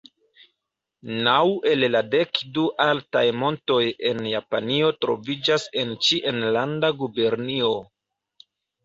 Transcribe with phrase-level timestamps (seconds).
[1.25, 1.41] Naŭ
[1.71, 3.77] el la dek du altaj montoj
[4.13, 7.71] en Japanio troviĝas en ĉi enlanda gubernio.